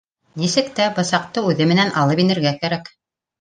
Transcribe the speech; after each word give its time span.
Нисек 0.43 0.71
тә 0.79 0.87
бысаҡты 0.99 1.43
үҙе 1.51 1.67
менән 1.73 1.93
алып 2.05 2.23
инергә 2.25 2.55
кәрәк 2.65 2.91